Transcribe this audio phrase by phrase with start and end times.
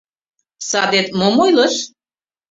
[0.69, 1.73] «Садет мом ойлыш?»